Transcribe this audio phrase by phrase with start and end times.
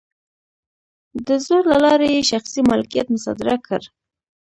[1.27, 3.81] د زور له لارې یې شخصي مالکیت مصادره کړ.